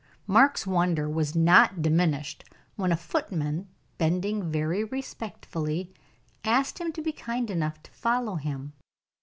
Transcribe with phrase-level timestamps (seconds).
[0.25, 2.43] Mark's wonder was not diminished
[2.75, 3.67] when a footman,
[3.99, 5.93] bending very respectfully,
[6.43, 8.73] asked him to be kind enough to follow him.